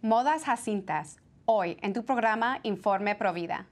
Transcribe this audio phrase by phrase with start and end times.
[0.00, 3.66] Modas Jacintas, hoy en tu programa Informe Provida.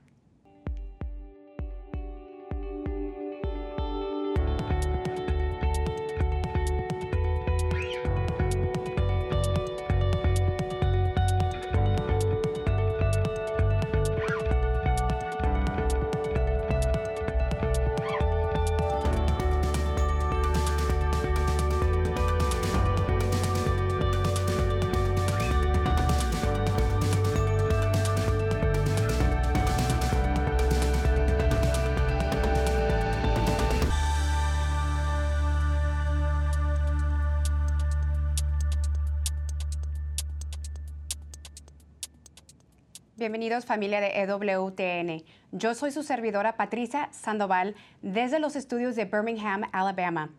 [43.26, 45.24] Bienvenidos familia de EWTN.
[45.50, 50.30] Yo soy su servidora Patricia Sandoval desde los estudios de Birmingham, Alabama.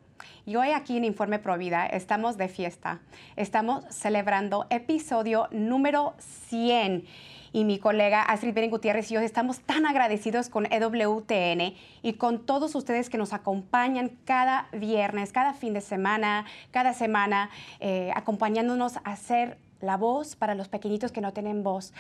[0.46, 3.02] Y hoy aquí en Informe Provida estamos de fiesta.
[3.36, 6.13] Estamos celebrando episodio número
[6.48, 7.04] 100
[7.52, 12.46] y mi colega Astrid Beren Gutiérrez y yo estamos tan agradecidos con EWTN y con
[12.46, 17.49] todos ustedes que nos acompañan cada viernes, cada fin de semana, cada semana,
[17.82, 21.94] eh, acompañándonos a hacer la voz para los pequeñitos que no tienen voz.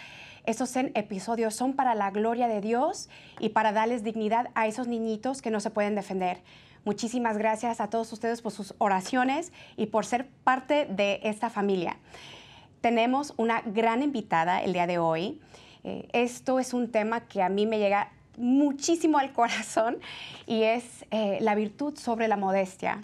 [0.45, 5.41] Esos episodios son para la gloria de Dios y para darles dignidad a esos niñitos
[5.41, 6.41] que no se pueden defender.
[6.85, 11.97] Muchísimas gracias a todos ustedes por sus oraciones y por ser parte de esta familia.
[12.81, 15.41] Tenemos una gran invitada el día de hoy.
[15.83, 19.97] Eh, esto es un tema que a mí me llega muchísimo al corazón
[20.45, 23.01] y es eh, la virtud sobre la modestia.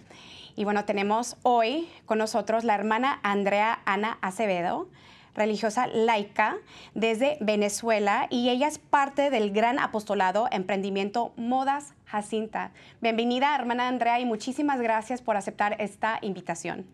[0.56, 4.88] Y bueno, tenemos hoy con nosotros la hermana Andrea Ana Acevedo
[5.36, 6.58] religiosa laica
[6.94, 12.72] desde Venezuela y ella es parte del gran apostolado Emprendimiento Modas Jacinta.
[13.02, 16.86] Bienvenida, hermana Andrea, y muchísimas gracias por aceptar esta invitación.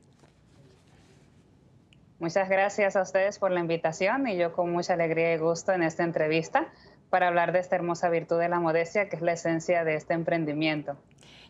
[2.19, 5.83] Muchas gracias a ustedes por la invitación y yo con mucha alegría y gusto en
[5.83, 6.67] esta entrevista
[7.09, 10.13] para hablar de esta hermosa virtud de la modestia que es la esencia de este
[10.13, 10.97] emprendimiento.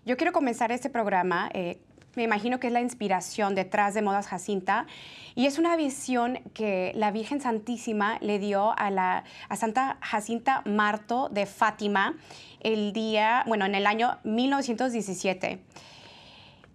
[0.05, 1.81] Yo quiero comenzar este programa eh,
[2.19, 4.87] me imagino que es la inspiración detrás de Modas Jacinta.
[5.35, 10.61] Y es una visión que la Virgen Santísima le dio a, la, a Santa Jacinta
[10.65, 12.17] Marto de Fátima
[12.59, 15.61] el día, bueno, en el año 1917.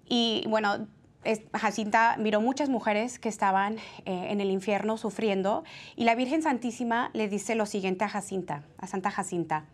[0.08, 0.86] Y bueno,
[1.52, 3.76] Jacinta miró muchas mujeres que estaban
[4.06, 5.62] eh, en el infierno sufriendo
[5.94, 9.66] y la Virgen Santísima le dice lo siguiente a Jacinta, a Santa Jacinta.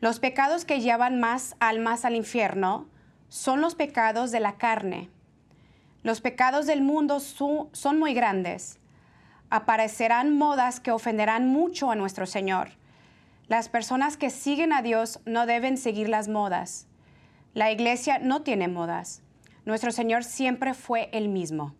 [0.00, 2.88] Los pecados que llevan más almas al infierno
[3.32, 5.08] son los pecados de la carne.
[6.02, 8.78] Los pecados del mundo son muy grandes.
[9.48, 12.72] Aparecerán modas que ofenderán mucho a nuestro Señor.
[13.48, 16.86] Las personas que siguen a Dios no deben seguir las modas.
[17.54, 19.22] La iglesia no tiene modas.
[19.64, 21.74] Nuestro Señor siempre fue el mismo.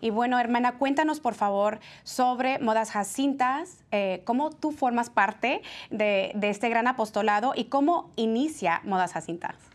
[0.00, 6.32] Y bueno, hermana, cuéntanos por favor sobre Modas Jacintas, eh, cómo tú formas parte de,
[6.34, 9.65] de este gran apostolado y cómo inicia Modas Jacintas.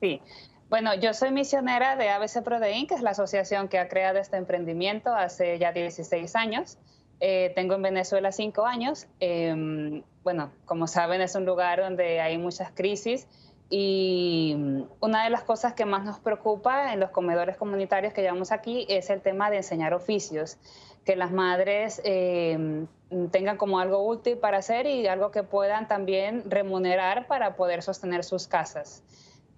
[0.00, 0.20] Sí.
[0.68, 4.36] Bueno, yo soy misionera de ABC Protein, que es la asociación que ha creado este
[4.36, 6.78] emprendimiento hace ya 16 años.
[7.20, 9.06] Eh, tengo en Venezuela cinco años.
[9.20, 13.28] Em, bueno, como saben, es un lugar donde hay muchas crisis
[13.68, 14.56] y
[15.00, 18.86] una de las cosas que más nos preocupa en los comedores comunitarios que llevamos aquí
[18.88, 20.56] es el tema de enseñar oficios,
[21.04, 22.86] que las madres em,
[23.30, 28.22] tengan como algo útil para hacer y algo que puedan también remunerar para poder sostener
[28.24, 29.02] sus casas.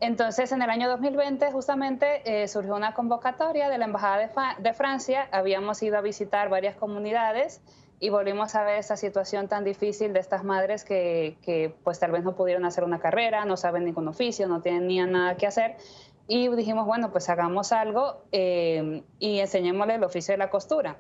[0.00, 5.28] Entonces, en el año 2020, justamente, eh, surgió una convocatoria de la Embajada de, Francia.
[5.32, 7.60] Habíamos ido a visitar varias comunidades
[7.98, 12.22] y volvimos a ver esa situación tan difícil de estas madres que, pues tal vez
[12.22, 15.76] no pudieron hacer una carrera, no saben ningún oficio, no tenían nada que hacer.
[16.28, 20.98] Y dijimos, bueno, pues hagamos algo eh, y enseñémosle el oficio de la costura.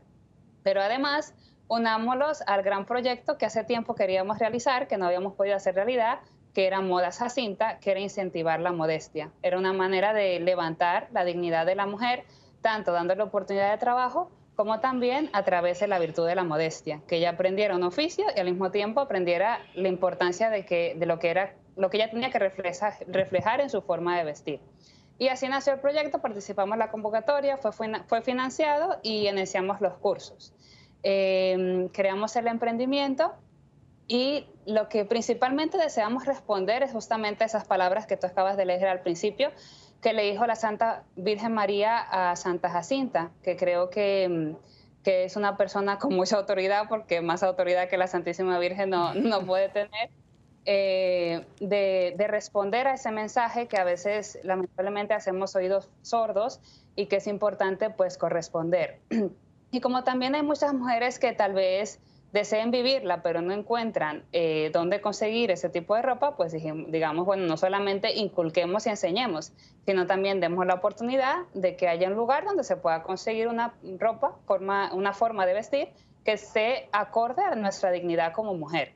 [0.64, 1.34] Pero además,
[1.68, 6.18] unámoslos al gran proyecto que hace tiempo queríamos realizar, que no habíamos podido hacer realidad,
[6.54, 9.30] que era modas Jacinta, que era incentivar la modestia.
[9.42, 12.24] Era una manera de levantar la dignidad de la mujer,
[12.62, 17.00] tanto dándole oportunidad de trabajo como también a través de la virtud de la modestia,
[17.06, 21.06] que ella aprendiera un oficio y al mismo tiempo aprendiera la importancia de, que, de
[21.06, 24.60] lo que era lo que ella tenía que reflejar, reflejar en su forma de vestir.
[25.16, 27.72] Y así nació el proyecto, participamos en la convocatoria, fue,
[28.06, 30.52] fue financiado y iniciamos los cursos.
[31.04, 33.32] Eh, creamos el emprendimiento
[34.08, 38.86] y lo que principalmente deseamos responder es justamente esas palabras que tú acabas de leer
[38.86, 39.50] al principio,
[40.02, 44.56] que le dijo la Santa Virgen María a Santa Jacinta, que creo que, mm,
[45.02, 49.14] que es una persona con mucha autoridad, porque más autoridad que la Santísima Virgen no,
[49.14, 50.10] no puede tener,
[50.66, 56.60] eh, de, de, responder a ese mensaje que a veces lamentablemente hacemos oídos sordos
[56.94, 59.00] y que es importante pues corresponder.
[59.70, 62.00] Y como también hay muchas mujeres que tal vez
[62.32, 67.46] deseen vivirla, pero no encuentran eh, dónde conseguir ese tipo de ropa, pues digamos, bueno,
[67.46, 69.52] no solamente inculquemos y enseñemos,
[69.86, 73.74] sino también demos la oportunidad de que haya un lugar donde se pueda conseguir una
[73.98, 75.88] ropa, forma, una forma de vestir
[76.24, 78.92] que se acorde a nuestra dignidad como mujer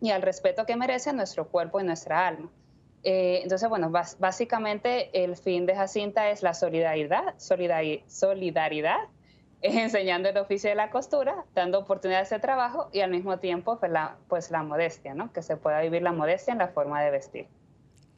[0.00, 2.50] y al respeto que merece nuestro cuerpo y nuestra alma.
[3.04, 8.98] Eh, entonces, bueno, básicamente el fin de Jacinta es la solidaridad, solidaridad
[9.62, 13.90] enseñando el oficio de la costura, dando oportunidades de trabajo y al mismo tiempo pues
[13.90, 15.32] la, pues la modestia, ¿no?
[15.32, 17.46] que se pueda vivir la modestia en la forma de vestir.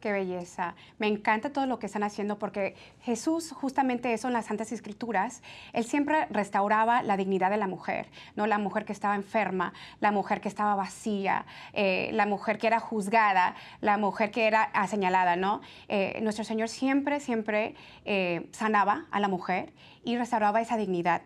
[0.05, 0.75] Qué belleza.
[0.99, 2.75] Me encanta todo lo que están haciendo porque
[3.05, 5.43] Jesús, justamente eso en las Santas Escrituras,
[5.73, 8.47] él siempre restauraba la dignidad de la mujer, ¿no?
[8.47, 12.81] La mujer que estaba enferma, la mujer que estaba vacía, eh, la mujer que era
[12.81, 15.63] juzgada, la mujer que era señalada, ¿no?
[15.89, 17.75] Eh, nuestro Señor siempre, siempre
[18.05, 19.73] eh, sanaba a la mujer
[20.05, 21.23] y restauraba esa dignidad.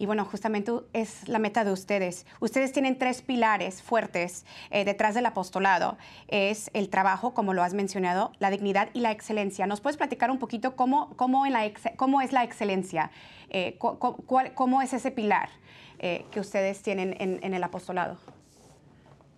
[0.00, 2.24] Y bueno, justamente es la meta de ustedes.
[2.40, 5.98] Ustedes tienen tres pilares fuertes eh, detrás del apostolado.
[6.28, 9.66] Es el trabajo, como lo has mencionado, la dignidad y la excelencia.
[9.66, 13.10] ¿Nos puedes platicar un poquito cómo, cómo, en la cómo es la excelencia?
[13.50, 15.50] Eh, ¿Cómo es ese pilar
[15.98, 18.16] eh, que ustedes tienen en, el apostolado?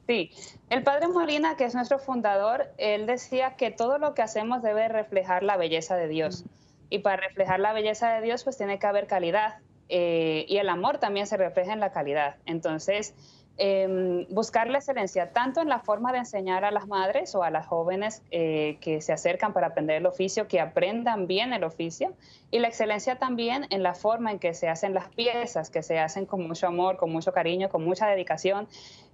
[0.06, 0.30] Sí,
[0.70, 4.86] el padre Molina, que es nuestro fundador, él decía que todo lo que hacemos debe
[4.86, 6.44] reflejar la belleza de Dios.
[6.88, 9.56] Y para reflejar la belleza de Dios, pues tiene que haber calidad.
[9.94, 12.36] Eh, y el amor también se refleja en la calidad.
[12.46, 13.14] Entonces,
[13.58, 17.50] em, buscar la excelencia tanto en la forma de enseñar a las madres o a
[17.50, 22.14] las jóvenes eh, que se acercan para aprender el oficio, que aprendan bien el oficio,
[22.50, 25.98] y la excelencia también en la forma en que se hacen las piezas, que se
[25.98, 28.68] hacen con mucho amor, con mucho cariño, con mucha dedicación.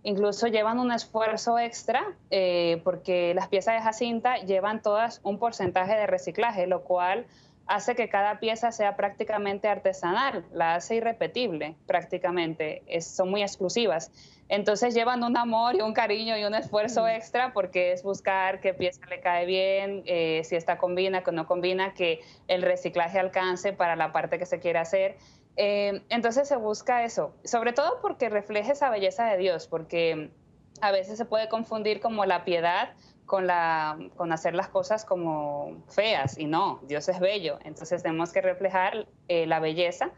[0.05, 5.97] Incluso llevan un esfuerzo extra eh, porque las piezas de Jacinta llevan todas un porcentaje
[5.97, 7.27] de reciclaje, lo cual
[7.69, 14.11] hace que cada pieza sea prácticamente artesanal, la hace irrepetible prácticamente, son muy exclusivas.
[14.49, 17.09] Entonces llevan un amor y un cariño y un esfuerzo mm.
[17.09, 21.47] extra porque es buscar qué pieza le cae bien, eh, si esta combina, que no
[21.47, 25.17] combina, que el reciclaje alcance para la parte que se quiere hacer.
[25.57, 30.31] Eh, entonces se busca eso, sobre todo porque refleja esa belleza de Dios, porque
[30.81, 32.91] a veces se puede confundir como la piedad
[33.29, 38.33] con, la, con hacer las cosas como feas y no, Dios es bello, entonces tenemos
[38.33, 40.11] que reflejar eh, la belleza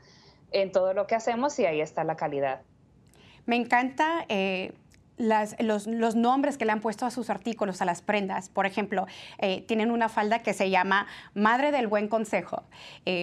[0.53, 2.63] en todo lo que hacemos y ahí está la calidad.
[3.47, 4.73] Me encanta eh,
[5.19, 5.87] los,
[6.17, 8.49] nombres que le han puesto a sus artículos, a las prendas.
[8.49, 9.07] Por ejemplo,
[9.39, 12.65] eh, tienen una falda que se llama Madre del Buen Consejo,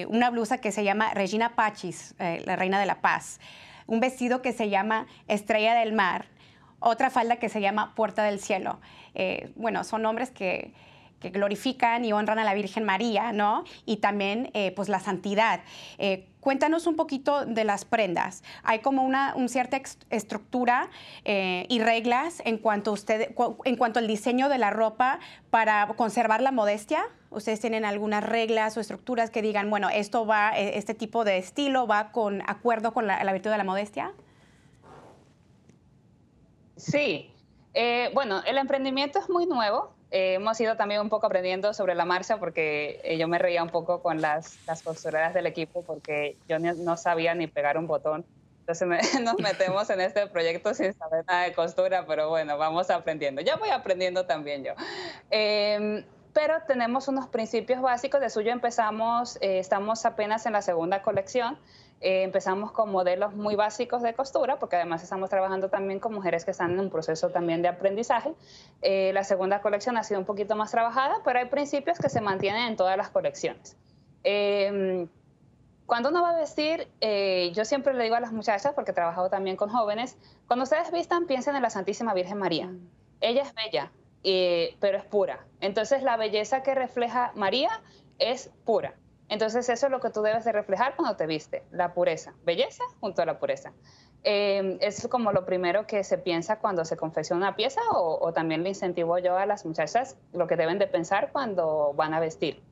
[0.09, 3.39] una blusa que se llama Regina Pachis, la Reina de la Paz,
[3.87, 6.25] un vestido que se llama Estrella del Mar,
[6.79, 8.79] otra falda que se llama Puerta del Cielo.
[9.15, 10.73] Eh, bueno, son nombres que,
[11.19, 13.63] glorifican y honran a la Virgen María, ¿no?
[13.87, 15.61] Y también, eh, pues, la santidad.
[15.97, 18.43] Eh, cuéntanos un poquito de las prendas.
[18.61, 19.81] ¿Hay como una cierta
[20.11, 20.91] estructura
[21.25, 23.33] y reglas en cuanto, usted,
[23.65, 25.17] en cuanto al diseño de la ropa
[25.49, 27.03] para conservar la modestia?
[27.31, 31.87] ¿Ustedes tienen algunas reglas o estructuras que digan, bueno, esto va, este tipo de estilo
[31.87, 34.13] va con acuerdo con la virtud de la modestia?
[36.77, 37.33] Sí,
[37.79, 39.93] eh, bueno, el emprendimiento es muy nuevo.
[40.09, 43.61] Eh, hemos ido también un poco aprendiendo sobre la marcha porque eh, yo me reía
[43.61, 47.85] un poco con las, las costureras del equipo porque yo no sabía ni pegar un
[47.85, 48.25] botón.
[48.61, 48.87] Entonces
[49.21, 53.41] nos metemos en este proyecto sin saber nada de costura, pero bueno, vamos aprendiendo.
[53.41, 54.73] Ya voy aprendiendo también yo.
[55.29, 56.03] Em,
[56.33, 58.21] pero tenemos unos principios básicos.
[58.21, 61.59] De suyo empezamos, estamos apenas en la segunda colección.
[61.99, 66.45] Eh, empezamos con modelos muy básicos de costura, porque además estamos trabajando también con mujeres
[66.45, 68.33] que están en un proceso también de aprendizaje.
[68.81, 72.21] Eh, la segunda colección ha sido un poquito más trabajada, pero hay principios que se
[72.21, 73.75] mantienen en todas las colecciones.
[74.23, 75.07] Em,
[75.87, 78.93] cuando uno va a vestir, eh, yo siempre le digo a las muchachas, porque he
[78.93, 82.71] trabajado también con jóvenes, cuando ustedes vistan, piensen en la Santísima Virgen María.
[83.21, 83.91] Ella es bella,
[84.79, 85.45] pero es pura.
[85.61, 87.69] Entonces la belleza que refleja María
[88.19, 88.93] es pura.
[89.29, 92.83] Entonces eso es lo que tú debes de reflejar cuando te viste, la pureza, belleza
[92.99, 93.73] junto a la pureza.
[94.23, 98.63] Eh, es como lo primero que se piensa cuando se confecciona una pieza o, también
[98.63, 102.63] le incentivo yo a las muchachas lo que deben de pensar cuando van a vestir.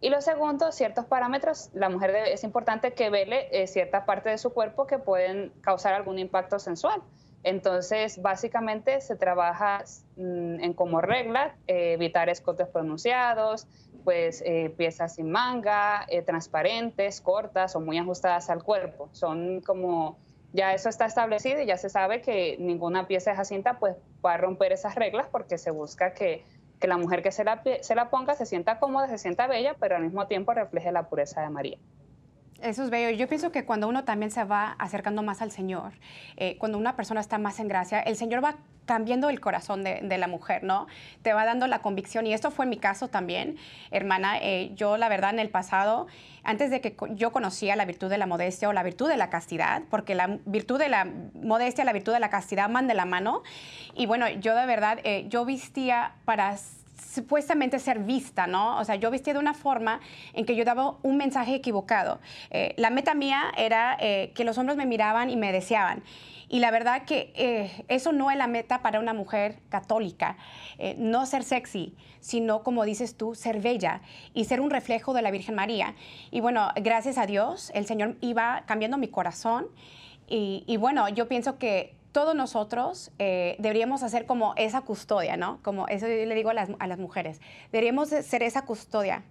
[0.00, 4.38] Y lo segundo, ciertos parámetros, la mujer es importante que vele eh, cierta parte de
[4.38, 7.02] su cuerpo que pueden causar algún impacto sensual.
[7.44, 9.84] Entonces, básicamente se trabaja
[10.16, 13.66] mm, en como regla eh, evitar escotes pronunciados,
[14.04, 19.08] pues eh, piezas sin manga, eh, transparentes, cortas o muy ajustadas al cuerpo.
[19.12, 20.18] Son como,
[20.52, 24.34] ya eso está establecido y ya se sabe que ninguna pieza de Jacinta pues va
[24.34, 26.44] a romper esas reglas porque se busca que,
[26.78, 29.74] que la mujer que se la, se la ponga se sienta cómoda, se sienta bella,
[29.80, 31.78] pero al mismo tiempo refleje la pureza de María.
[32.62, 33.10] Eso es bello.
[33.16, 35.94] Yo pienso que cuando uno también se va acercando más al Señor,
[36.36, 40.18] eh, cuando una persona está más en gracia, el Señor va cambiando el corazón de,
[40.18, 40.86] la mujer, ¿no?
[41.22, 42.26] Te va dando la convicción.
[42.26, 43.56] Y esto fue mi caso también,
[43.90, 44.38] hermana.
[44.40, 46.06] Eh, yo, la verdad, en el pasado,
[46.44, 49.30] antes de que yo conocía la virtud de la modestia o la virtud de la
[49.30, 53.06] castidad, porque la virtud de la modestia, la virtud de la castidad van de la
[53.06, 53.42] mano.
[53.94, 56.56] Y bueno, yo de verdad, eh, yo vestía para
[57.02, 58.78] supuestamente ser vista, ¿no?
[58.78, 60.00] O sea, yo vestía de una forma
[60.32, 62.20] en que yo daba un mensaje equivocado.
[62.50, 66.02] Eh, la meta mía era eh, que los hombres me miraban y me deseaban.
[66.48, 70.36] Y la verdad que eh, eso no es la meta para una mujer católica.
[70.98, 74.02] no ser sexy, sino, como dices tú, ser bella
[74.34, 75.94] y ser un reflejo de la Virgen María.
[76.30, 79.68] Y bueno, gracias a Dios, el Señor iba cambiando mi corazón.
[80.28, 85.58] Y, y bueno, yo pienso que todos nosotros eh, deberíamos hacer como esa custodia, ¿no?
[85.62, 87.40] Como eso yo le digo a las, mujeres.
[87.72, 89.24] Deberíamos ser esa custodia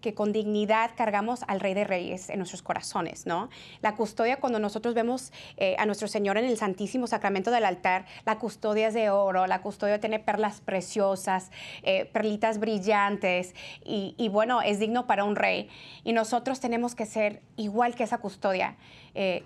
[0.00, 3.50] que con dignidad cargamos al Rey de Reyes en nuestros corazones, ¿no?
[3.82, 8.06] La custodia cuando nosotros vemos eh, a nuestro Señor en el Santísimo Sacramento del altar,
[8.24, 11.50] la custodia es de oro, la custodia tiene perlas preciosas,
[11.82, 15.68] eh, perlitas brillantes y, bueno, es digno para un rey.
[16.04, 18.76] Y nosotros tenemos que ser igual que esa custodia,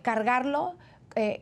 [0.03, 0.76] cargarlo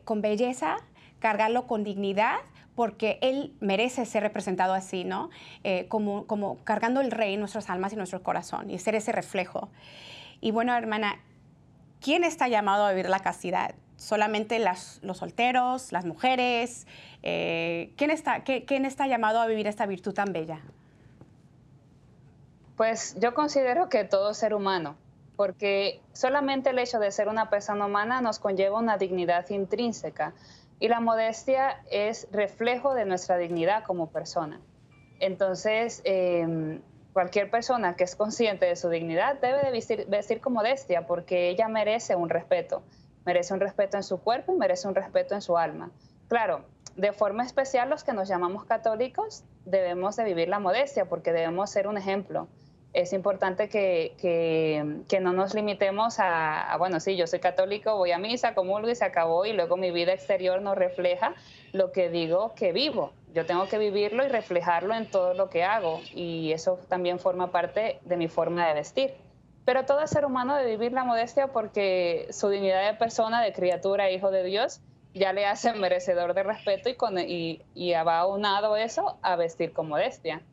[0.05, 0.77] con belleza,
[1.23, 2.39] cargarlo con dignidad
[2.75, 5.29] porque Él merece ser representado así, ¿no?
[5.63, 9.13] Eh, como, como cargando el rey en nuestras almas y nuestro corazón y ser ese
[9.13, 9.69] reflejo.
[10.41, 11.21] Y bueno, hermana,
[12.01, 13.73] ¿quién está llamado a vivir la castidad?
[13.95, 16.87] ¿Solamente las, los solteros, las mujeres?
[17.21, 20.59] Eh, ¿quién, está, ¿Quién está llamado a vivir esta virtud tan bella?
[22.75, 24.97] Pues yo considero que todo ser humano,
[25.37, 30.33] porque solamente el hecho de ser una persona humana nos conlleva una dignidad intrínseca
[30.83, 34.59] y la modestia es reflejo de nuestra dignidad como persona.
[35.21, 36.81] Entonces, em,
[37.13, 41.47] cualquier persona que es consciente de su dignidad debe de vestir, vestir, con modestia porque
[41.47, 42.83] ella merece un respeto.
[43.25, 45.89] Merece un respeto en su cuerpo y merece un respeto en su alma.
[46.27, 46.65] Claro,
[46.97, 51.69] de forma especial los que nos llamamos católicos debemos de vivir la modestia porque debemos
[51.69, 52.49] ser un ejemplo
[52.93, 58.19] es importante que, que, no nos limitemos a, bueno, sí, yo soy católico, voy a
[58.19, 61.33] misa, comulgo y se acabó y luego mi vida exterior no refleja
[61.71, 63.11] lo que digo que vivo.
[63.33, 67.51] Yo tengo que vivirlo y reflejarlo en todo lo que hago y eso también forma
[67.51, 69.15] parte de mi forma de vestir.
[69.65, 74.11] Pero todo ser humano debe vivir la modestia porque su dignidad de persona, de criatura,
[74.11, 74.81] hijo de Dios,
[75.15, 79.73] ya le hace merecedor de respeto y, con, y, y va aunado eso a vestir
[79.73, 80.43] con modestia.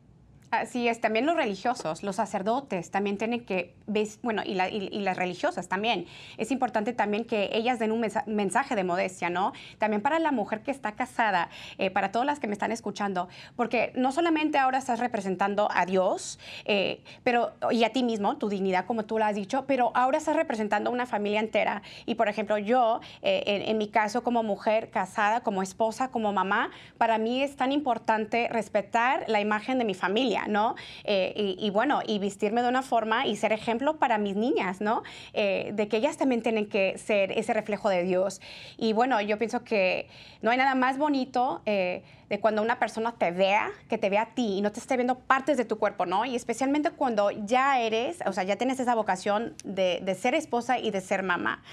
[0.51, 3.73] Así es, también los religiosos, los sacerdotes también tienen que,
[4.21, 6.07] bueno, y, las religiosas también.
[6.37, 9.53] Es importante también que ellas den un mensaje de modestia, ¿no?
[9.77, 13.29] También para la mujer que está casada, eh, para todas las que me están escuchando,
[13.55, 18.49] porque no solamente ahora estás representando a Dios, eh, pero, y a ti mismo, tu
[18.49, 21.81] dignidad, como tú lo has dicho, pero ahora estás representando a una familia entera.
[22.05, 26.71] Y, por ejemplo, yo, eh, en mi caso, como mujer casada, como esposa, como mamá,
[26.97, 30.40] para mí es tan importante respetar la imagen de mi familia.
[30.47, 30.75] ¿No?
[31.03, 35.03] Eh, y, bueno, y vestirme de una forma y ser ejemplo para mis niñas, ¿no?
[35.33, 38.41] Eh, de que ellas también tienen que ser ese reflejo de Dios.
[38.77, 40.07] Y bueno, yo pienso que
[40.41, 44.23] no hay nada más bonito eh, de cuando una persona te vea, que te vea
[44.23, 46.25] a ti y no te esté viendo partes de tu cuerpo, ¿no?
[46.25, 50.79] Y especialmente cuando ya eres, o sea, ya tienes esa vocación de, de ser esposa
[50.79, 51.63] y de ser mamá.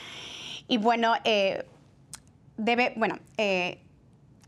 [0.66, 1.14] Y bueno,
[2.58, 3.18] debe, bueno,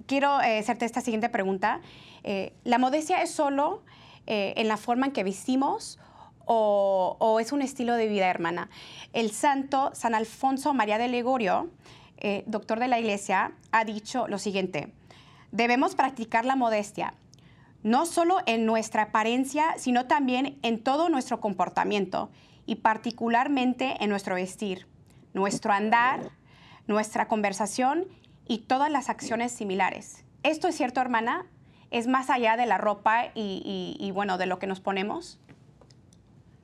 [0.06, 1.80] quiero hacerte esta siguiente pregunta.
[2.64, 3.82] ¿La modestia es solo
[4.26, 5.98] eh, en la forma en que vestimos
[6.52, 8.70] o, es un estilo de vida, hermana.
[9.12, 11.70] El santo San Alfonso María de Legorio,
[12.18, 14.92] eh, doctor de la Iglesia, ha dicho lo siguiente,
[15.52, 17.14] debemos practicar la modestia,
[17.82, 22.30] no solo en nuestra apariencia, sino también en todo nuestro comportamiento
[22.66, 24.86] y particularmente en nuestro vestir,
[25.34, 26.30] nuestro andar,
[26.88, 28.06] nuestra conversación
[28.46, 30.24] y todas las acciones similares.
[30.42, 31.46] ¿Esto es cierto, hermana?
[31.90, 35.38] Es más allá de la ropa y, bueno, de lo que nos ponemos?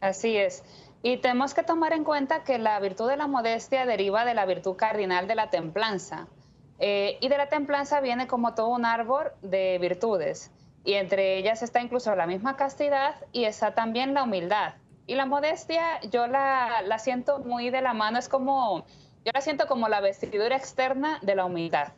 [0.01, 0.65] Así es.
[1.03, 4.47] Y tenemos que tomar en cuenta que la virtud de la modestia deriva de la
[4.47, 6.27] virtud cardinal de la templanza.
[6.79, 10.51] Eh, y de la templanza viene como todo un árbol de virtudes.
[10.85, 14.75] Y entre ellas está incluso la misma castidad y está también la humildad.
[15.07, 18.85] Y la modestia yo la, la siento muy de la mano, es como,
[19.25, 21.93] yo la siento como la vestidura externa de la humildad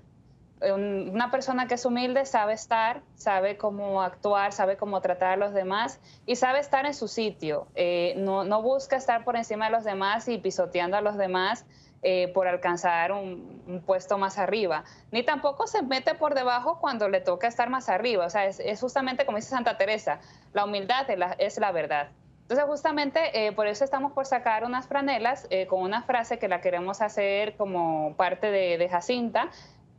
[0.61, 5.53] una persona que es humilde sabe estar, sabe cómo actuar, sabe cómo tratar a los
[5.53, 7.69] demás y sabe estar en su sitio.
[7.75, 11.65] Eh, no, busca estar por encima de los demás y pisoteando a los demás
[12.03, 14.85] eh, por alcanzar un, puesto más arriba.
[15.11, 18.27] Ni tampoco se mete por debajo cuando le toca estar más arriba.
[18.27, 20.21] O sea, es, justamente como dice Santa Teresa,
[20.53, 21.07] la humildad
[21.39, 22.09] es la, verdad.
[22.43, 26.49] Entonces, justamente eh, por eso estamos por sacar unas franelas eh, con una frase que
[26.49, 29.51] la queremos hacer como parte de, de, Jacinta,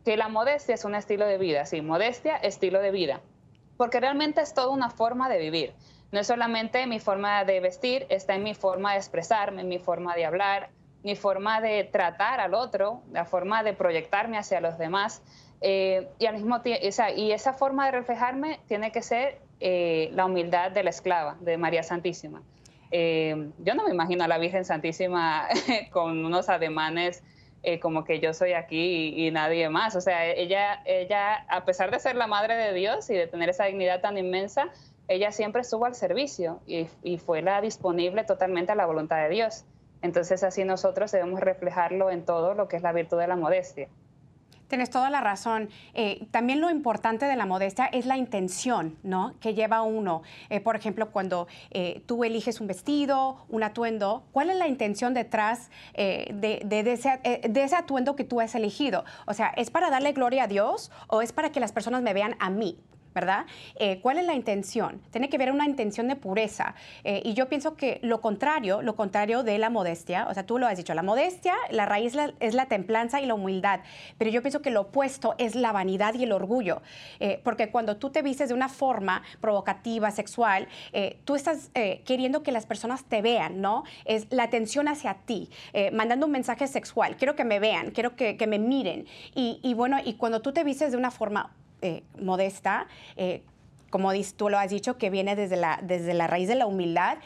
[0.10, 3.22] que la modestia es un estilo de vida, sí, modestia, estilo de vida,
[3.78, 5.74] porque realmente es toda una forma de vivir.
[6.12, 9.78] No es solamente mi forma de vestir, está en mi forma de expresarme, en mi
[9.78, 10.72] forma de hablar,
[11.04, 15.22] mi forma de tratar al otro, la forma de proyectarme hacia los demás.
[15.62, 16.84] Eh, y al mismo tiempo,
[17.16, 21.56] y esa forma de reflejarme tiene que ser eh, la humildad de la esclava, de
[21.60, 22.42] María Santísima.
[22.89, 25.48] Eh, yo no me imagino a la Virgen Santísima
[25.92, 27.22] con unos ademanes
[27.82, 29.96] como que yo soy aquí y, nadie más.
[29.96, 33.50] O sea, ella, ella, a pesar de ser la madre de Dios y de tener
[33.50, 34.70] esa dignidad tan inmensa,
[35.08, 39.30] ella siempre estuvo al servicio y, y fue la disponible totalmente a la voluntad de
[39.30, 39.66] Dios.
[40.01, 43.89] Entonces así nosotros debemos reflejarlo en todo lo que es la virtud de la modestia.
[44.70, 45.70] Tienes toda la razón.
[45.96, 49.34] Eh, también lo importante de la modestia es la intención, ¿no?
[49.40, 50.22] Que lleva uno.
[50.50, 55.16] Eh, por ejemplo, cuando eh, tú eliges un vestido, un atuendo, ¿cuál es la intención
[55.16, 59.06] detrás de, ese, de, ese, atuendo que tú has elegido?
[59.26, 62.14] O sea, ¿es para darle gloria a Dios o es para que las personas me
[62.14, 62.78] vean a mí?
[63.13, 63.46] ¿Verdad?
[63.75, 65.01] Eh, ¿Cuál es la intención?
[65.12, 66.75] Tiene que haber una intención de pureza.
[67.04, 70.58] Eh, y yo pienso que lo contrario, lo contrario de la modestia, o sea, tú
[70.58, 73.82] lo has dicho, la modestia, la raíz es la templanza y la humildad,
[74.18, 76.82] pero yo pienso que lo opuesto es la vanidad y el orgullo,
[77.20, 80.68] eh, porque cuando tú te vistes de una forma provocativa, sexual,
[81.25, 81.72] tú estás
[82.06, 83.84] queriendo que las personas te vean, ¿no?
[84.06, 85.50] Es la atención hacia ti,
[85.94, 89.06] mandando un mensaje sexual, quiero que me vean, quiero que, que me miren.
[89.36, 93.41] Y, y bueno, y cuando tú te vistes de una forma eh, modesta, eh,
[93.89, 97.19] como tú lo has dicho, que viene desde la, desde la raíz de la humildad,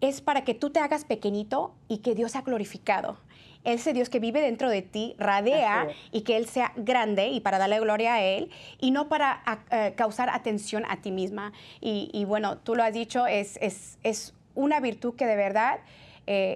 [0.00, 3.18] es para que tú te hagas pequeñito y que Dios sea glorificado.
[3.64, 7.58] Ese Dios que vive dentro de ti radea y que Él sea grande y para
[7.58, 11.52] darle gloria a Él y no para eh, causar atención a ti misma.
[11.80, 15.80] Y, bueno, tú lo has dicho, es, es, es una virtud que de verdad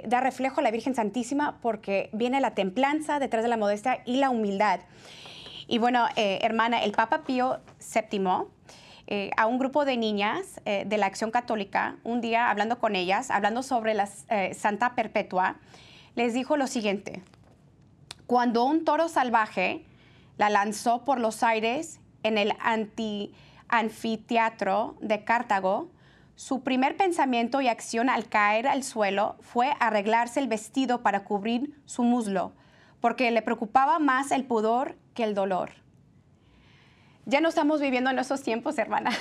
[0.04, 4.16] da reflejo a la Virgen Santísima porque viene la templanza detrás de la modestia y
[4.18, 4.80] la humildad.
[5.72, 8.44] Y bueno, eh, hermana, el Papa Pío VII,
[9.06, 12.94] eh, a un grupo de niñas eh, de la Acción Católica, un día hablando con
[12.94, 14.06] ellas, hablando sobre la
[14.52, 15.56] Santa Perpetua,
[16.14, 17.22] les dijo lo siguiente,
[18.26, 19.86] cuando un toro salvaje
[20.36, 22.52] la lanzó por los aires en el
[23.68, 25.88] anfiteatro de Cartago,
[26.34, 31.80] su primer pensamiento y acción al caer al suelo fue arreglarse el vestido para cubrir
[31.86, 32.52] su muslo,
[33.00, 35.70] porque le preocupaba más el pudor que el dolor.
[37.24, 39.10] Ya no estamos viviendo en esos tiempos, hermana.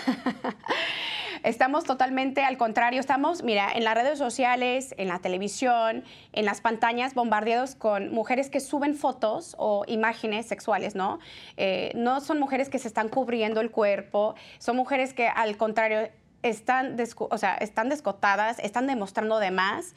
[1.44, 6.62] Estamos totalmente al contrario, estamos, mira, en las redes sociales, en la televisión, en las
[6.62, 11.18] pantallas, bombardeados con mujeres que suben fotos o imágenes sexuales, ¿no?
[11.58, 16.12] Eh, no son mujeres que se están cubriendo el cuerpo, son mujeres que al contrario
[16.44, 19.96] están, o sea, están descotadas, están demostrando de más.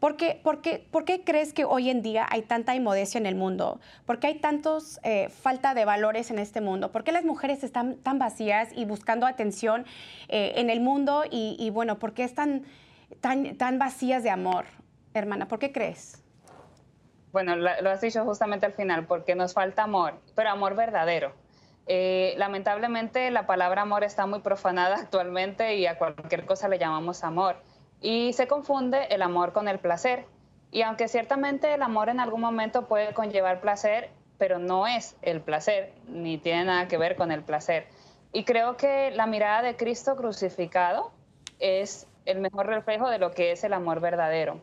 [0.00, 3.80] ¿Por qué, crees que hoy en día hay tanta inmodestia en el mundo?
[4.04, 6.92] ¿Por qué hay tantos eh, falta de valores en este mundo?
[6.92, 9.86] ¿Por qué las mujeres están tan vacías y buscando atención
[10.28, 11.24] eh, en el mundo?
[11.30, 12.64] Y, bueno, ¿por qué están
[13.20, 14.66] tan, tan vacías de amor,
[15.14, 15.48] hermana?
[15.48, 16.22] ¿Por qué crees?
[17.32, 21.43] Bueno, lo has dicho justamente al final, porque nos falta amor, pero amor verdadero.
[21.86, 27.24] Eh, lamentablemente la palabra amor está muy profanada actualmente y a cualquier cosa le llamamos
[27.24, 27.56] amor
[28.00, 30.26] y se confunde el amor con el placer.
[30.70, 35.40] Y aunque ciertamente el amor en algún momento puede conllevar placer, pero no es el
[35.40, 37.86] placer, ni tiene nada que ver con el placer.
[38.32, 41.12] Y creo que la mirada de Cristo crucificado
[41.60, 44.60] es el mejor reflejo de lo que es el amor verdadero.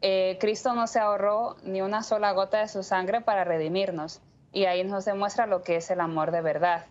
[0.00, 4.20] Eh, Cristo no se ahorró ni una sola gota de su sangre para redimirnos.
[4.52, 6.86] Y ahí nos demuestra lo que es el amor de verdad.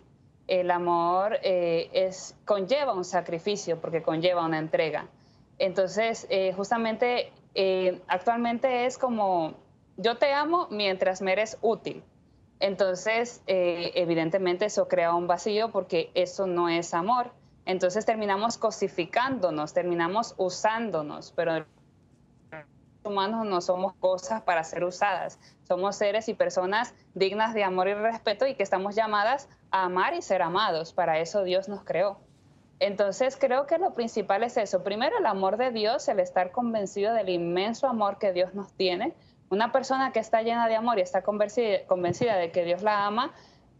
[0.48, 5.06] El amor eh, es, conlleva un sacrificio porque conlleva una entrega.
[5.58, 9.54] Entonces, eh, justamente eh, actualmente es como,
[9.96, 12.02] yo te amo mientras me eres útil.
[12.60, 17.32] Entonces, eh, evidentemente eso crea un vacío porque eso no es amor.
[17.64, 21.64] Entonces terminamos cosificándonos, terminamos usándonos, pero
[23.04, 25.38] humanos no somos cosas para ser usadas.
[25.62, 30.14] Somos seres y personas dignas de amor y respeto y que estamos llamadas a amar
[30.14, 30.92] y ser amados.
[30.92, 32.18] Para eso Dios nos creó.
[32.82, 34.82] Entonces creo que lo principal es eso.
[34.82, 39.14] Primero el amor de Dios, el estar convencido del inmenso amor que Dios nos tiene.
[39.50, 43.32] Una persona que está llena de amor y está convencida, de que Dios la ama,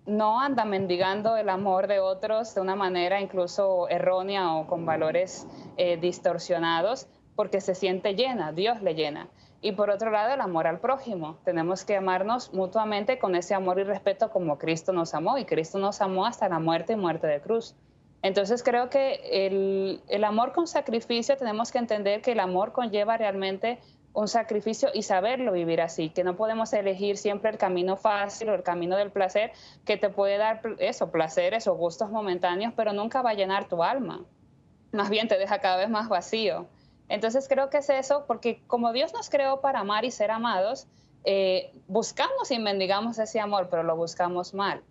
[0.07, 5.49] no anda mendigando el amor de otros de una manera incluso errónea o con valores
[5.77, 9.29] eh, distorsionados, porque se siente llena, Dios le llena.
[9.61, 11.39] Y por otro lado, el amor al prójimo.
[11.45, 15.79] Tenemos que amarnos mutuamente con ese amor y respeto como Cristo nos amó, y Cristo
[15.79, 17.77] nos amó hasta la muerte y muerte de cruz.
[18.23, 23.17] Entonces creo que el, el, amor con sacrificio tenemos que entender que el amor conlleva
[23.17, 23.81] realmente
[24.15, 28.55] un sacrificio y saberlo vivir así, que no podemos elegir siempre el camino fácil o
[28.55, 29.53] el camino del placer
[29.85, 33.83] que te puede dar eso, placeres o gustos momentáneos, pero nunca va a llenar tu
[33.83, 34.25] alma.
[34.93, 36.67] Más bien te deja cada vez más vacío.
[37.09, 40.87] Entonces creo que es eso, porque como Dios nos creó para amar y ser amados,
[41.25, 44.83] eh, buscamos y mendigamos ese amor, pero lo buscamos mal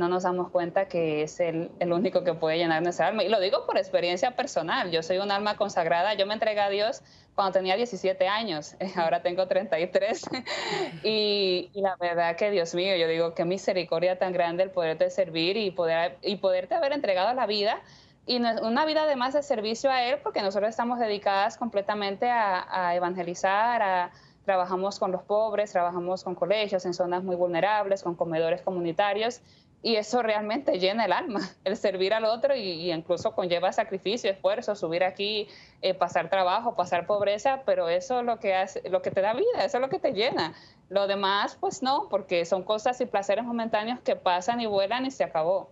[0.00, 3.22] no nos damos cuenta que es el, único que puede llenar nuestra alma.
[3.22, 4.90] Y lo digo por experiencia personal.
[4.90, 6.14] Yo soy un alma consagrada.
[6.14, 7.02] Yo me entregué a Dios
[7.34, 8.74] cuando tenía 17 años.
[8.96, 10.22] Ahora tengo 33.
[11.04, 15.10] y, y, la verdad que, Dios mío, yo digo, qué misericordia tan grande el poderte
[15.10, 17.80] servir y, poder, y poderte haber entregado la vida.
[18.26, 23.82] Y una vida además de servicio a Él, porque nosotros estamos dedicadas completamente a, evangelizar,
[23.82, 24.10] a
[24.44, 29.40] trabajamos con los pobres, trabajamos con colegios en zonas muy vulnerables, con comedores comunitarios
[29.82, 34.74] y eso realmente llena el alma, el servir al otro y, incluso conlleva sacrificio, esfuerzo,
[34.74, 35.48] subir aquí,
[35.80, 39.32] eh, pasar trabajo, pasar pobreza, pero eso es lo que, hace, lo que te da
[39.32, 40.54] vida, eso es lo que te llena.
[40.88, 45.10] Lo demás, pues no, porque son cosas y placeres momentáneos que pasan y vuelan y
[45.10, 45.70] se acabó.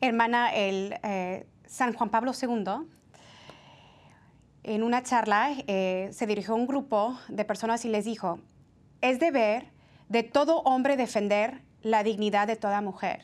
[0.00, 2.86] Hermana, el eh, San Juan Pablo II,
[4.62, 8.38] en una charla, eh, se dirigió a un grupo de personas y les dijo,
[9.00, 9.68] es deber
[10.08, 13.22] de todo hombre defender la dignidad de toda mujer.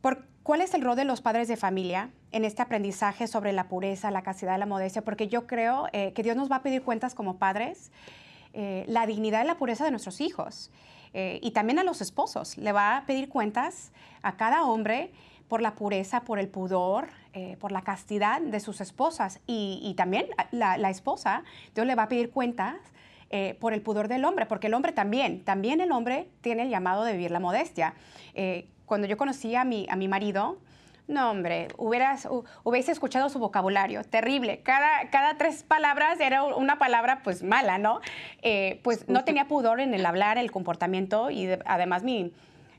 [0.00, 3.68] ¿Por ¿Cuál es el rol de los padres de familia en este aprendizaje sobre la
[3.68, 5.02] pureza, la castidad la modestia?
[5.02, 7.92] Porque yo creo eh, que Dios nos va a pedir cuentas como padres,
[8.52, 10.70] la dignidad y la pureza de nuestros hijos.
[11.14, 12.58] Eh, y también a los esposos.
[12.58, 15.12] Le va a pedir cuentas a cada hombre
[15.48, 17.08] por la pureza, por el pudor,
[17.58, 19.40] por la castidad de sus esposas.
[19.46, 22.76] Y, también la, esposa, Dios le va a pedir cuentas
[23.36, 26.70] eh, por el pudor del hombre, porque el hombre también, también el hombre tiene el
[26.70, 27.94] llamado de vivir la modestia.
[28.34, 30.58] Eh, cuando yo conocí a mi, a mi marido,
[31.06, 32.28] no, hombre, hubieras,
[32.62, 34.60] hubiese escuchado su vocabulario, terrible.
[34.62, 38.00] Cada, cada tres palabras era una palabra pues mala, ¿no?
[38.42, 42.32] Eh, pues no tenía pudor en el hablar, el comportamiento y además mi,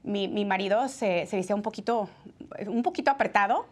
[0.04, 2.10] mi, mi marido se, se, vestía un poquito,
[2.68, 3.68] un poquito apretado,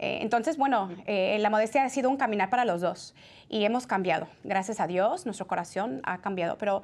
[0.00, 3.14] eh, entonces, bueno, eh, la modestia ha sido un caminar para los dos
[3.50, 4.28] y hemos cambiado.
[4.44, 6.56] Gracias a Dios, nuestro corazón ha cambiado.
[6.56, 6.82] Pero,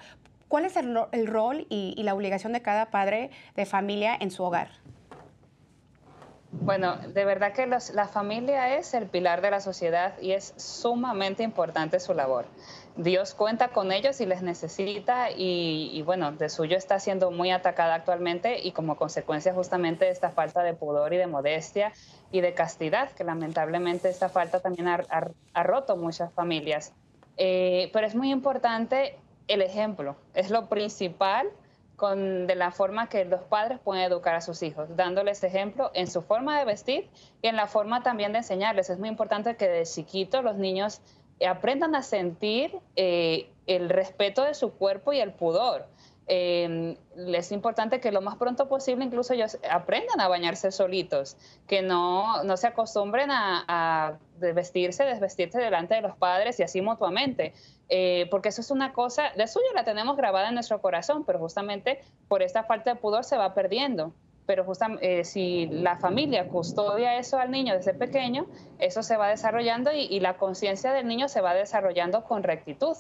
[0.49, 4.69] ¿cuál es el, rol y, la obligación de cada padre de familia en su hogar?
[6.61, 11.43] Bueno, de verdad que la familia es el pilar de la sociedad y es sumamente
[11.43, 12.47] importante su labor.
[12.97, 17.95] Dios cuenta con ellos y les necesita y, bueno, de suyo está siendo muy atacada
[17.95, 21.93] actualmente y como consecuencia justamente de esta falta de pudor y de modestia
[22.33, 26.95] y de castidad, que lamentablemente esta falta también ha, roto muchas familias.
[27.37, 31.49] Eh, pero es muy importante el ejemplo, es lo principal
[31.97, 36.07] con, de la forma que los padres pueden educar a sus hijos, dándoles ejemplo en
[36.07, 37.09] su forma de vestir
[37.43, 38.91] y en la forma también de enseñarles.
[38.91, 41.01] Es muy importante que de chiquitos los niños
[41.47, 45.87] aprendan a sentir eh, el respeto de su cuerpo y el pudor.
[46.29, 51.37] Eh, es importante que lo más pronto posible incluso ellos aprendan a bañarse solitos,
[51.69, 54.19] que no, no se acostumbren a, a
[54.55, 57.55] vestirse, desvestirse delante de los padres y así mutuamente,
[57.89, 61.39] eh, porque eso es una cosa, de suyo la tenemos grabada en nuestro corazón, pero
[61.39, 64.13] justamente por esta falta de pudor se va perdiendo
[64.47, 68.47] pero justamente eh, si la familia custodia eso al niño desde pequeño,
[68.79, 72.97] eso se va desarrollando y la conciencia del niño se va desarrollando con rectitud.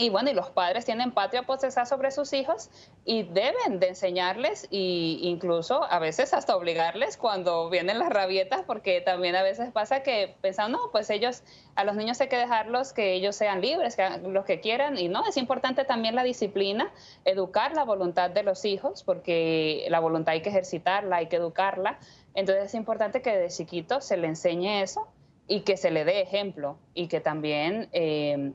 [0.00, 2.70] Y bueno, y los padres tienen patria potestad sobre sus hijos
[3.04, 9.00] y deben de enseñarles e incluso a veces hasta obligarles cuando vienen las rabietas, porque
[9.00, 11.42] también a veces pasa que pensan, no, pues ellos,
[11.74, 14.96] a los niños hay que dejarlos que ellos sean libres, que hagan lo que quieran.
[14.98, 16.92] Y no, es importante también la disciplina,
[17.24, 21.98] educar la voluntad de los hijos, porque la voluntad hay que ejercitarla, hay que educarla.
[22.34, 25.08] Entonces es importante que de chiquito se le enseñe eso
[25.48, 27.88] y que se le dé ejemplo y que también...
[27.90, 28.52] Eh,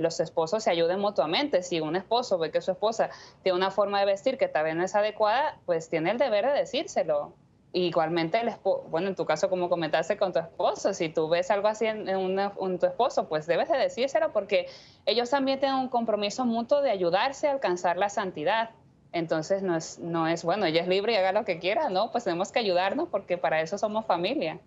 [0.00, 1.62] los esposos se ayuden mutuamente.
[1.62, 3.10] Si un esposo ve que su esposa
[3.42, 6.46] tiene una forma de vestir que tal vez no es adecuada, pues tiene el deber
[6.46, 7.34] de decírselo.
[7.74, 8.52] Igualmente, el
[8.90, 12.06] bueno, en tu caso, como comentaste con tu esposo, si tú ves algo así en,
[12.06, 14.66] en, tu esposo, pues debes de decírselo porque
[15.06, 18.70] ellos también tienen un compromiso mutuo de ayudarse a alcanzar la santidad.
[19.12, 22.10] Entonces, no es, no es bueno, ella es libre y haga lo que quiera, ¿no?
[22.10, 24.60] Pues tenemos que ayudarnos porque para eso somos familia.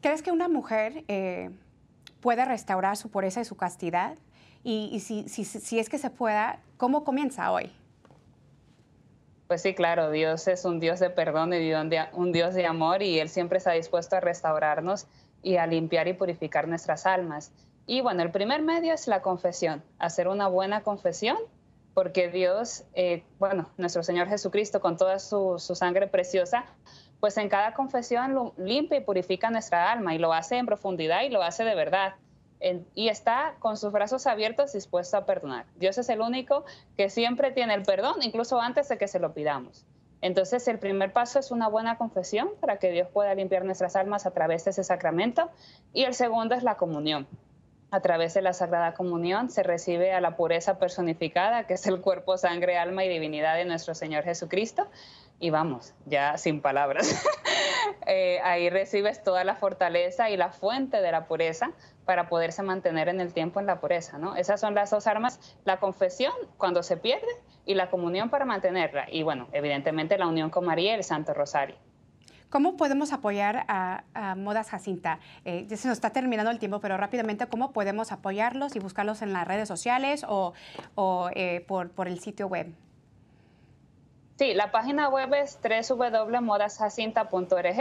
[0.00, 1.50] ¿Crees que una mujer eh,
[2.20, 4.16] puede restaurar su pureza y su castidad?
[4.64, 7.72] Y, si, si, si, es que se pueda, ¿cómo comienza hoy?
[9.46, 11.72] Pues sí, claro, Dios es un Dios de perdón y
[12.12, 15.06] un Dios de amor y Él siempre está dispuesto a restaurarnos
[15.42, 17.52] y a limpiar y purificar nuestras almas.
[17.86, 21.38] Y bueno, el primer medio es la confesión, hacer una buena confesión,
[21.94, 26.66] porque Dios, eh, bueno, nuestro Señor Jesucristo con toda su, su sangre preciosa,
[27.20, 31.30] pues en cada confesión limpia y purifica nuestra alma y lo hace en profundidad y
[31.30, 32.14] lo hace de verdad.
[32.94, 35.66] y está con sus brazos abiertos dispuesto a perdonar.
[35.76, 36.64] Dios es el único
[36.96, 39.86] que siempre tiene el perdón, incluso antes de que se lo pidamos.
[40.20, 44.26] Entonces, el primer paso es una buena confesión para que Dios pueda limpiar nuestras almas
[44.26, 45.48] a través de ese sacramento.
[45.92, 47.28] Y el segundo es la comunión.
[47.90, 52.00] A través de la Sagrada Comunión se recibe a la pureza personificada, que es el
[52.00, 54.88] cuerpo, sangre, alma y divinidad de nuestro Señor Jesucristo
[55.40, 57.24] y vamos, ya sin palabras.
[58.06, 61.72] Eh, ahí recibes toda la fortaleza y la fuente de la pureza
[62.06, 64.34] para poderse mantener en el tiempo en la pureza, ¿no?
[64.34, 67.26] Esas son las dos armas, la confesión cuando se pierde
[67.66, 69.06] y la comunión para mantenerla.
[69.10, 71.76] Y bueno, evidentemente la unión con María y el Santo Rosario.
[72.48, 75.18] ¿Cómo podemos apoyar a, Modas Jacinta?
[75.44, 79.20] Eh, ya se nos está terminando el tiempo, pero rápidamente, ¿cómo podemos apoyarlos y buscarlos
[79.20, 80.54] en las redes sociales o,
[81.34, 82.74] eh, por, por el sitio web?
[84.38, 87.76] Sí, la página web es www.modasjacinta.org.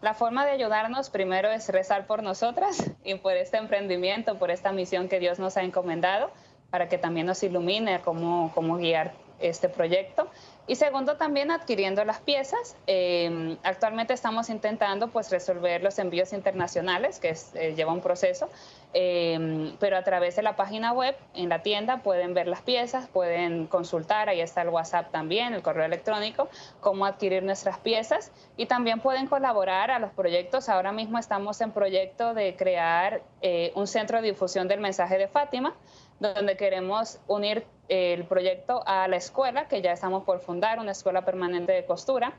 [0.00, 4.72] La forma de ayudarnos primero es rezar por nosotras y por este emprendimiento, por esta
[4.72, 6.32] misión que Dios nos ha encomendado,
[6.70, 10.28] para que también nos ilumine cómo guiar este proyecto.
[10.68, 12.76] Y segundo, también adquiriendo las piezas.
[12.86, 18.48] Em, actualmente estamos intentando pues, resolver los envíos internacionales, que eh, lleva un proceso,
[18.92, 23.08] em, pero a través de la página web, en la tienda, pueden ver las piezas,
[23.08, 26.48] pueden consultar, ahí está el WhatsApp también, el correo electrónico,
[26.80, 30.68] cómo adquirir nuestras piezas y también pueden colaborar a los proyectos.
[30.68, 35.26] Ahora mismo estamos en proyecto de crear eh, un centro de difusión del mensaje de
[35.26, 35.74] Fátima
[36.22, 41.24] donde queremos unir el proyecto a la escuela, que ya estamos por fundar, una escuela
[41.24, 42.38] permanente de costura,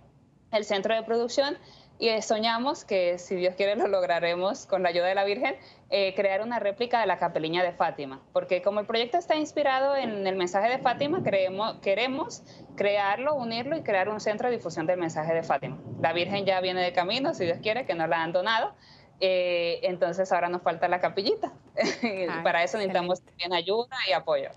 [0.51, 1.57] el centro de producción,
[1.99, 5.55] y soñamos que, si Dios quiere, lo lograremos con la ayuda de la Virgen,
[5.89, 8.21] eh, crear una réplica de la capeliña de Fátima.
[8.33, 12.43] Porque como el proyecto está inspirado en el mensaje de Fátima, creemos, queremos
[12.75, 15.77] crearlo, unirlo y crear un centro de difusión del mensaje de Fátima.
[16.01, 18.73] La Virgen ya viene de camino, si Dios quiere, que nos la han donado.
[19.19, 21.51] Eh, entonces ahora nos falta la capillita.
[22.43, 24.49] Para eso necesitamos también ayuda y apoyo.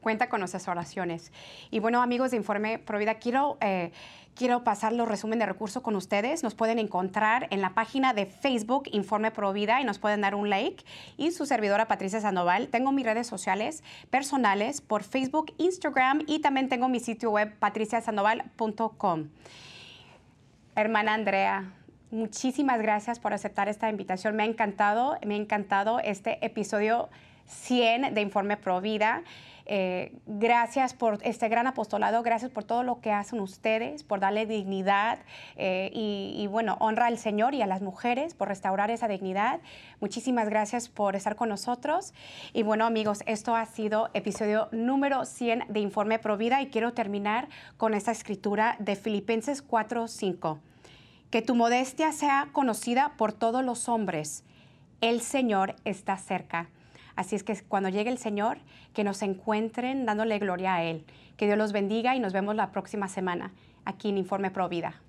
[0.00, 1.32] Cuenta con nuestras oraciones.
[1.70, 3.90] Y bueno, amigos de Informe Provida, quiero, eh,
[4.34, 6.42] quiero pasar los resumen de recursos con ustedes.
[6.42, 10.50] Nos pueden encontrar en la página de Facebook Informe Provida y nos pueden dar un
[10.50, 10.84] like.
[11.16, 12.68] Y su servidora Patricia Sandoval.
[12.68, 19.28] Tengo mis redes sociales personales por Facebook, Instagram y también tengo mi sitio web patriciasandoval.com.
[20.76, 21.72] Hermana Andrea,
[22.14, 24.36] muchísimas gracias por aceptar esta invitación.
[24.36, 27.10] Me ha encantado, me ha encantado este episodio
[27.46, 29.22] 100 de Informe Pro Vida.
[29.66, 34.44] Eh, gracias por este gran apostolado, gracias por todo lo que hacen ustedes, por darle
[34.44, 35.20] dignidad
[35.56, 39.60] eh, y, bueno, honra al Señor y a las mujeres por restaurar esa dignidad.
[40.00, 42.12] Muchísimas gracias por estar con nosotros.
[42.52, 46.92] Y bueno, amigos, esto ha sido episodio número 100 de Informe Pro Vida y quiero
[46.92, 47.48] terminar
[47.78, 50.73] con esta escritura de Filipenses 4:5
[51.34, 54.44] que tu modestia sea conocida por todos los hombres.
[55.00, 56.68] El Señor está cerca.
[57.16, 58.58] Así es que cuando llegue el Señor,
[58.92, 61.04] que nos encuentren dándole gloria a Él.
[61.36, 63.50] Que Dios los bendiga y nos vemos la próxima semana
[63.84, 65.02] aquí en Informe Pro Vida.